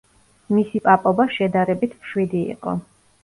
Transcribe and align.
მისი 0.53 0.81
პაპობა 0.87 1.27
შედარებით 1.35 1.93
მშვიდი 1.99 2.41
იყო. 2.57 2.77